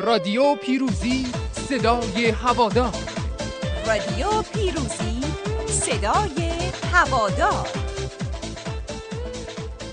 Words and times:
رادیو 0.00 0.54
پیروزی 0.54 1.26
صدای 1.52 2.30
هوادار. 2.30 2.94
رادیو 3.86 4.42
پیروزی 4.54 5.20
صدای 5.66 6.50
هوادار. 6.92 7.68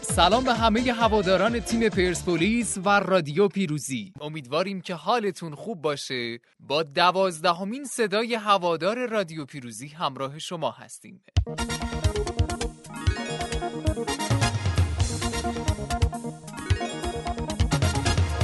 سلام 0.00 0.44
به 0.44 0.54
همه 0.54 0.80
هواداران 0.80 1.60
تیم 1.60 1.88
پرسپولیس 1.88 2.78
و 2.84 3.00
رادیو 3.00 3.48
پیروزی. 3.48 4.12
امیدواریم 4.20 4.80
که 4.80 4.94
حالتون 4.94 5.54
خوب 5.54 5.82
باشه. 5.82 6.38
با 6.60 6.82
دوازدهمین 6.82 7.84
صدای 7.84 8.34
هوادار 8.34 9.06
رادیو 9.06 9.44
پیروزی 9.44 9.88
همراه 9.88 10.38
شما 10.38 10.70
هستیم. 10.70 11.24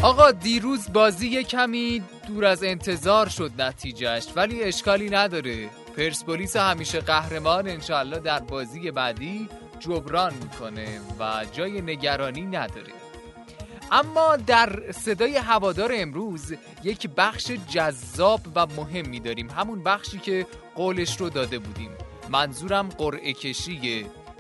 آقا 0.03 0.31
دیروز 0.31 0.93
بازی 0.93 1.45
کمی 1.45 2.03
دور 2.29 2.45
از 2.45 2.65
انتظار 2.65 3.29
شد 3.29 3.51
نتیجهش 3.59 4.27
ولی 4.37 4.63
اشکالی 4.63 5.11
نداره. 5.11 5.69
پرسپولیس 5.97 6.57
همیشه 6.57 7.01
قهرمان 7.01 7.69
انشالله 7.69 8.19
در 8.19 8.39
بازی 8.39 8.91
بعدی 8.91 9.49
جبران 9.79 10.35
می‌کنه 10.35 11.01
و 11.19 11.45
جای 11.53 11.81
نگرانی 11.81 12.43
نداره. 12.43 12.93
اما 13.93 14.37
در 14.37 14.93
صدای 14.93 15.37
هوادار 15.37 15.91
امروز 15.95 16.55
یک 16.85 17.09
بخش 17.17 17.51
جذاب 17.51 18.41
و 18.55 18.67
مهمی 18.67 19.21
داریم. 19.21 19.51
همون 19.51 19.83
بخشی 19.83 20.19
که 20.19 20.47
قولش 20.75 21.21
رو 21.21 21.31
داده 21.31 21.59
بودیم. 21.59 21.91
منظورم 22.29 22.89
قرعه 22.89 23.33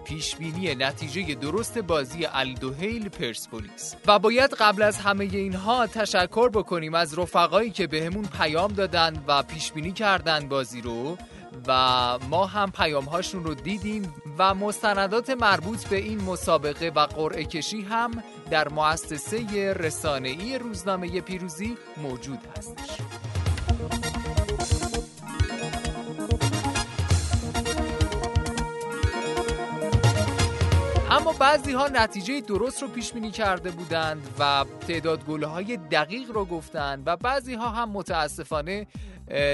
کشی 0.06 0.14
پیشبینی 0.14 0.74
نتیجه 0.74 1.34
درست 1.34 1.78
بازی 1.78 2.26
الدوهیل 2.32 3.08
پرسپولیس. 3.08 3.96
و 4.06 4.18
باید 4.18 4.54
قبل 4.54 4.82
از 4.82 4.98
همه 4.98 5.24
اینها 5.24 5.86
تشکر 5.86 6.48
بکنیم 6.48 6.94
از 6.94 7.18
رفقایی 7.18 7.70
که 7.70 7.86
بهمون 7.86 8.24
پیام 8.24 8.72
دادن 8.72 9.24
و 9.26 9.42
پیشبینی 9.42 9.92
کردن 9.92 10.48
بازی 10.48 10.80
رو. 10.80 11.18
و 11.66 12.18
ما 12.18 12.46
هم 12.46 12.70
پیام 12.70 13.04
هاشون 13.04 13.44
رو 13.44 13.54
دیدیم 13.54 14.14
و 14.38 14.54
مستندات 14.54 15.30
مربوط 15.30 15.84
به 15.84 15.96
این 15.96 16.22
مسابقه 16.22 16.92
و 16.96 17.00
قرعه 17.00 17.44
کشی 17.44 17.82
هم 17.82 18.22
در 18.50 18.68
مؤسسه 18.68 19.72
رسانه‌ای 19.72 20.58
روزنامه 20.58 21.20
پیروزی 21.20 21.76
موجود 22.02 22.38
هستش. 22.58 23.29
اما 31.20 31.32
بعضی 31.32 31.72
ها 31.72 31.88
نتیجه 31.88 32.40
درست 32.40 32.82
رو 32.82 32.88
پیش 32.88 33.12
بینی 33.12 33.30
کرده 33.30 33.70
بودند 33.70 34.28
و 34.38 34.64
تعداد 34.88 35.24
گله 35.24 35.46
های 35.46 35.76
دقیق 35.76 36.30
رو 36.30 36.44
گفتند 36.44 37.02
و 37.06 37.16
بعضی 37.16 37.54
ها 37.54 37.70
هم 37.70 37.90
متاسفانه 37.90 38.86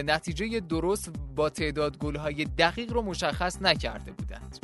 نتیجه 0.05 0.61
درست 0.61 1.11
با 1.37 1.51
تعداد 1.51 1.99
گل 1.99 2.17
های 2.17 2.45
دقیق 2.45 2.93
رو 2.93 3.03
مشخص 3.03 3.63
نکرده 3.63 4.13
بودند. 4.13 4.59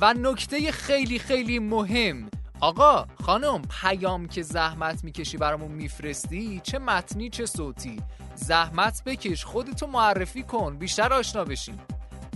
و 0.00 0.14
نکته 0.14 0.72
خیلی 0.72 1.18
خیلی 1.18 1.58
مهم. 1.58 2.30
آقا 2.60 3.06
خانم 3.22 3.62
پیام 3.80 4.28
که 4.28 4.42
زحمت 4.42 5.04
می‌کشی 5.04 5.36
برامون 5.36 5.72
میفرستی 5.72 6.60
چه 6.64 6.78
متنی 6.78 7.30
چه 7.30 7.46
صوتی؟ 7.46 8.02
زحمت 8.34 9.02
بکش 9.04 9.44
خودتو 9.44 9.86
معرفی 9.86 10.42
کن 10.42 10.76
بیشتر 10.76 11.12
آشنا 11.12 11.44
بشیم 11.44 11.80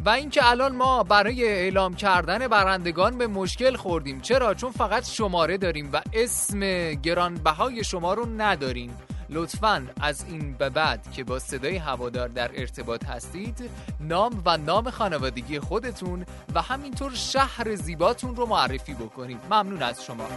و 0.06 0.08
اینکه 0.08 0.50
الان 0.50 0.76
ما 0.76 1.02
برای 1.02 1.44
اعلام 1.44 1.94
کردن 1.94 2.48
برندگان 2.48 3.18
به 3.18 3.26
مشکل 3.26 3.76
خوردیم. 3.76 4.20
چرا؟ 4.20 4.54
چون 4.54 4.72
فقط 4.72 5.08
شماره 5.08 5.56
داریم 5.56 5.90
و 5.92 6.02
اسم 6.12 6.60
گرانبهای 6.94 7.84
شما 7.84 8.14
رو 8.14 8.26
نداریم. 8.26 8.98
لطفا 9.30 9.86
از 10.00 10.24
این 10.28 10.52
به 10.52 10.70
بعد 10.70 11.12
که 11.12 11.24
با 11.24 11.38
صدای 11.38 11.76
هوادار 11.76 12.28
در 12.28 12.50
ارتباط 12.54 13.04
هستید 13.04 13.70
نام 14.00 14.42
و 14.46 14.56
نام 14.56 14.90
خانوادگی 14.90 15.60
خودتون 15.60 16.26
و 16.54 16.62
همینطور 16.62 17.14
شهر 17.14 17.74
زیباتون 17.74 18.36
رو 18.36 18.46
معرفی 18.46 18.94
بکنید 18.94 19.40
ممنون 19.50 19.82
از 19.82 20.04
شما. 20.04 20.28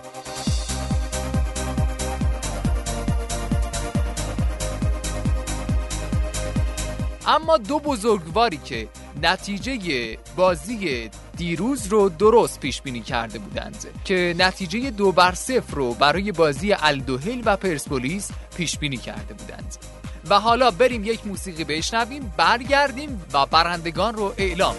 اما 7.28 7.58
دو 7.58 7.80
بزرگواری 7.80 8.58
که 8.58 8.88
نتیجه 9.22 10.18
بازی 10.36 11.10
دیروز 11.38 11.88
رو 11.88 12.10
درست 12.10 12.60
پیش 12.60 12.82
بینی 12.82 13.02
کرده 13.02 13.40
بودند 13.40 13.86
که 14.06 14.36
نتیجه 14.38 14.90
دو 14.90 15.12
بر 15.12 15.34
صفر 15.34 15.76
رو 15.76 15.94
برای 15.94 16.32
بازی 16.32 16.74
الدوهل 16.74 17.42
و 17.46 17.58
پرسپولیس 17.58 18.32
پیش 18.58 18.78
بینی 18.78 18.98
کرده 18.98 19.34
بودند. 19.34 19.78
و 20.30 20.40
حالا 20.40 20.72
بریم 20.72 21.04
یک 21.04 21.28
موسیقی 21.28 21.64
بشنویم 21.64 22.34
برگردیم 22.38 23.26
و 23.34 23.46
برندگان 23.46 24.14
رو 24.14 24.34
اعلام 24.38 24.76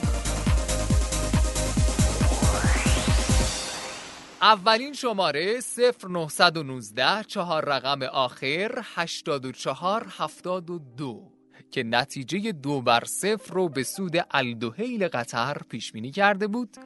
اولین 4.43 4.93
شماره 4.93 5.61
0919 6.03 7.25
چهار 7.25 7.65
رقم 7.65 8.03
آخر 8.03 8.83
84 8.95 10.07
72 10.19 11.40
که 11.71 11.83
نتیجه 11.83 12.53
دو 12.53 12.81
بر 12.81 13.05
صفر 13.05 13.55
رو 13.55 13.69
به 13.69 13.83
سود 13.83 14.27
الدوهیل 14.31 15.09
قطر 15.09 15.57
پیش 15.69 15.93
بینی 15.93 16.11
کرده 16.11 16.47
بود 16.47 16.77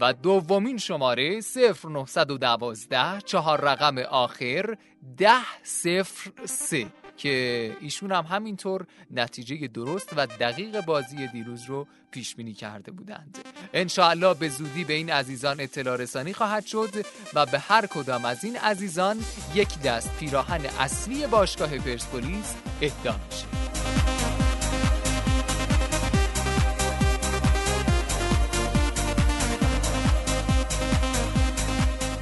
و 0.00 0.12
دومین 0.12 0.78
شماره 0.78 1.40
0912 1.40 3.20
چهار 3.20 3.60
رقم 3.60 3.98
آخر 3.98 4.76
10 5.16 5.30
صفر 5.62 6.30
سه 6.44 6.86
که 7.16 7.76
ایشون 7.80 8.12
هم 8.12 8.24
همینطور 8.24 8.86
نتیجه 9.10 9.66
درست 9.66 10.12
و 10.16 10.26
دقیق 10.26 10.80
بازی 10.80 11.26
دیروز 11.26 11.64
رو 11.64 11.86
پیش 12.10 12.34
بینی 12.34 12.52
کرده 12.52 12.92
بودند. 12.92 13.38
انشاءالله 13.74 14.34
به 14.34 14.48
زودی 14.48 14.84
به 14.84 14.92
این 14.92 15.10
عزیزان 15.10 15.60
اطلاع 15.60 15.96
رسانی 15.96 16.32
خواهد 16.32 16.66
شد 16.66 17.06
و 17.34 17.46
به 17.46 17.58
هر 17.58 17.86
کدام 17.86 18.24
از 18.24 18.44
این 18.44 18.56
عزیزان 18.56 19.16
یک 19.54 19.80
دست 19.80 20.18
پیراهن 20.18 20.60
اصلی 20.78 21.26
باشگاه 21.26 21.78
پرسپولیس 21.78 22.54
اهدا 22.82 23.20
میشه. 23.30 23.65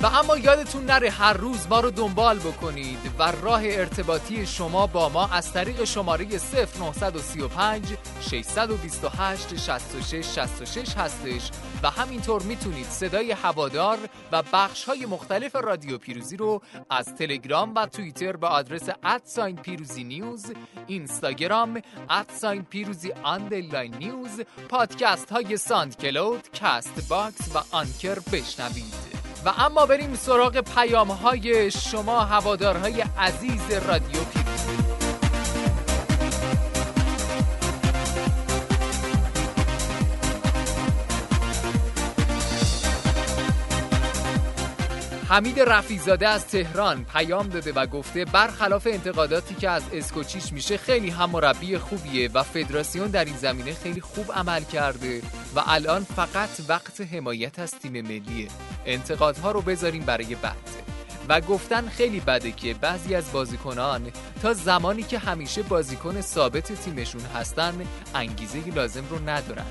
و 0.04 0.06
اما 0.06 0.36
یادتون 0.36 0.84
نره 0.84 1.10
هر 1.10 1.32
روز 1.32 1.66
ما 1.70 1.80
رو 1.80 1.90
دنبال 1.90 2.38
بکنید 2.38 2.98
و 3.18 3.32
راه 3.42 3.60
ارتباطی 3.64 4.46
شما 4.46 4.86
با 4.86 5.08
ما 5.08 5.26
از 5.26 5.52
طریق 5.52 5.84
شماره 5.84 6.26
0935 6.26 7.94
628 8.20 9.56
66 9.56 10.26
66 10.34 10.94
هستش. 10.96 11.50
و 11.82 11.90
همینطور 11.90 12.42
می‌تونید 12.42 12.86
صدای 12.86 13.32
هوادار 13.32 13.98
و 14.32 14.42
بخش 14.52 14.84
های 14.84 15.06
مختلف 15.06 15.56
رادیو 15.56 15.98
پیروزی 15.98 16.36
رو 16.36 16.62
از 16.90 17.14
تلگرام 17.14 17.74
و 17.74 17.86
توییتر 17.86 18.36
به 18.36 18.46
آدرس 18.46 18.88
at 19.02 19.20
sign 19.20 19.56
پیروزی 19.56 20.04
News 20.04 20.44
اینستاگرام 20.86 21.82
at 22.10 22.28
sign 22.28 22.62
پیروزی 22.62 23.12
underline 23.22 23.94
News 23.94 24.40
پادکست 24.68 25.30
های 25.30 25.56
SoundCloud 25.56 26.48
Castbox 26.52 27.54
و 27.54 27.76
Anchor 27.76 28.18
بشنوید. 28.32 29.03
و 29.44 29.52
اما 29.58 29.86
بریم 29.86 30.14
سراغ 30.14 30.60
پیام 30.60 31.10
های 31.10 31.70
شما 31.70 32.20
هوادارهای 32.20 33.04
عزیز 33.18 33.70
رادیو 33.70 34.20
پیروزی 34.24 34.43
حمید 45.28 45.60
رفیزاده 45.60 46.28
از 46.28 46.46
تهران 46.46 47.04
پیام 47.04 47.48
داده 47.48 47.72
و 47.72 47.86
گفته 47.86 48.24
برخلاف 48.24 48.86
انتقاداتی 48.90 49.54
که 49.54 49.70
از 49.70 49.82
اسکوچیش 49.92 50.52
میشه 50.52 50.76
خیلی 50.76 51.10
هم 51.10 51.30
مربی 51.30 51.78
خوبیه 51.78 52.30
و 52.34 52.42
فدراسیون 52.42 53.08
در 53.08 53.24
این 53.24 53.36
زمینه 53.36 53.74
خیلی 53.74 54.00
خوب 54.00 54.32
عمل 54.32 54.64
کرده 54.64 55.22
و 55.56 55.62
الان 55.66 56.04
فقط 56.04 56.50
وقت 56.68 57.00
حمایت 57.00 57.58
از 57.58 57.70
تیم 57.70 57.92
ملیه. 57.92 58.48
انتقادها 58.86 59.52
رو 59.52 59.60
بذاریم 59.62 60.02
برای 60.04 60.34
بعد. 60.34 60.73
و 61.28 61.40
گفتن 61.40 61.88
خیلی 61.88 62.20
بده 62.20 62.52
که 62.52 62.74
بعضی 62.74 63.14
از 63.14 63.32
بازیکنان 63.32 64.10
تا 64.42 64.52
زمانی 64.54 65.02
که 65.02 65.18
همیشه 65.18 65.62
بازیکن 65.62 66.20
ثابت 66.20 66.72
تیمشون 66.72 67.20
هستن 67.20 67.74
انگیزه 68.14 68.70
لازم 68.74 69.04
رو 69.10 69.28
ندارن 69.28 69.66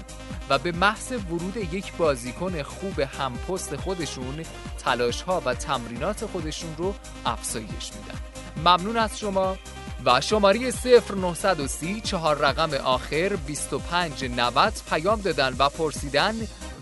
و 0.50 0.60
به 0.60 0.72
محض 0.72 1.12
ورود 1.12 1.58
یک 1.58 1.94
بازیکن 1.94 2.64
خوب 2.64 3.00
همپست 3.00 3.76
خودشون 3.76 4.44
تلاش 4.78 5.22
ها 5.22 5.42
و 5.46 5.54
تمرینات 5.54 6.26
خودشون 6.26 6.76
رو 6.78 6.94
افزایش 7.26 7.92
میدن. 7.94 8.20
ممنون 8.58 8.98
از 8.98 9.20
شما 9.20 9.58
و 10.06 10.22
شماره 10.22 10.72
0930 10.72 12.02
چهار 12.02 12.38
رقم 12.38 12.74
آخر 12.74 13.30
2590 13.48 14.74
پیام 14.90 15.22
دادن 15.22 15.56
و 15.60 15.70
پرسیدن 15.70 16.36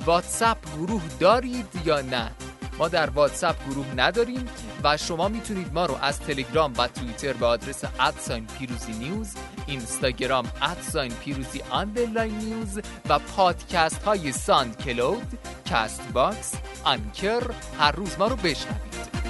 واتساپ 0.05 0.57
گروه 0.77 1.01
دارید 1.19 1.67
یا 1.85 2.01
نه؟ 2.01 2.31
ما 2.81 2.87
در 2.87 3.09
واتساپ 3.09 3.55
گروه 3.69 3.85
نداریم 3.97 4.49
و 4.83 4.97
شما 4.97 5.27
می‌تونید 5.27 5.73
ما 5.73 5.85
رو 5.85 5.95
از 6.01 6.19
تلگرام 6.19 6.73
و 6.77 6.87
توییتر 6.87 7.33
به 7.33 7.45
آدرس 7.45 7.83
at 7.99 8.15
sign 8.15 8.47
پیروزی 8.59 8.91
News 8.91 9.33
اینستاگرام 9.67 10.51
at 10.61 10.78
sign 10.78 11.11
پیروزی 11.13 11.61
underline 11.69 12.37
News 12.37 12.79
و 13.09 13.19
پادکست 13.19 14.03
های 14.03 14.31
SoundCloud 14.31 15.39
Castbox 15.65 16.53
Anchor 16.85 17.41
هر 17.79 17.91
روز 17.91 18.19
ما 18.19 18.27
رو 18.27 18.35
بشنوید. 18.35 19.20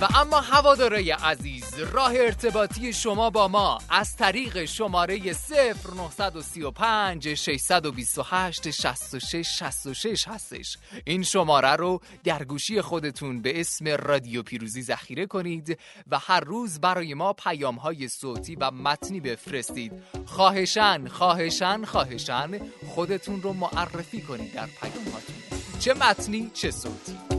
و 0.00 0.08
اما 0.14 0.40
هواداره 0.40 1.14
عزیز 1.14 1.78
راه 1.78 2.12
ارتباطی 2.14 2.92
شما 2.92 3.30
با 3.30 3.48
ما 3.48 3.78
از 3.88 4.16
طریق 4.16 4.64
شماره 4.64 5.18
0935 5.18 7.34
628 7.34 8.70
66 8.70 9.58
66 9.58 10.28
هستش. 10.28 10.78
این 11.04 11.22
شماره 11.22 11.76
رو 11.76 12.00
در 12.24 12.44
گوشی 12.44 12.80
خودتون 12.80 13.42
به 13.42 13.60
اسم 13.60 13.88
رادیو 13.88 14.42
پیروزی 14.42 14.82
ذخیره 14.82 15.26
کنید 15.26 15.78
و 16.10 16.18
هر 16.18 16.40
روز 16.40 16.80
برای 16.80 17.14
ما 17.14 17.32
پیام 17.32 17.76
های 17.76 18.08
صوتی 18.08 18.56
و 18.56 18.70
متنی 18.70 19.20
بفرستید. 19.20 19.92
خواهشن 20.26 21.08
خواهشن 21.08 21.84
خواهشن 21.84 22.60
خودتون 22.86 23.42
رو 23.42 23.52
معرفی 23.52 24.20
کنید 24.20 24.54
در 24.54 24.66
پیام 24.66 25.04
هاتون 25.04 25.36
چه 25.78 25.94
متنی 25.94 26.50
چه 26.54 26.70
صوتی. 26.70 27.29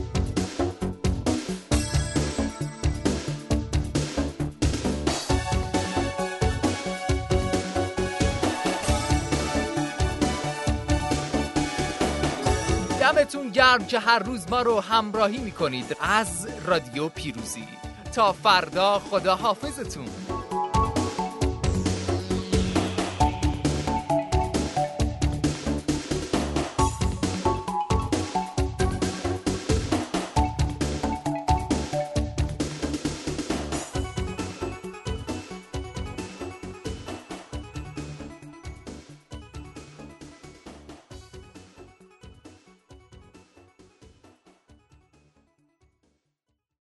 دمتون 13.02 13.48
گرم 13.48 13.86
که 13.86 13.98
هر 13.98 14.18
روز 14.18 14.50
ما 14.50 14.62
رو 14.62 14.80
همراهی 14.80 15.38
می‌کنید 15.38 15.96
از 16.00 16.48
رادیو 16.66 17.08
پیروزی. 17.08 17.68
تا 18.14 18.32
فردا 18.32 18.98
خدا 18.98 19.36
حافظتون 19.36 20.06